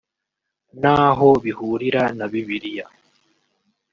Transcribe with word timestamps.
naho 0.81 1.29
bihurira 1.43 2.03
na 2.17 2.25
Bibiliya 2.31 2.85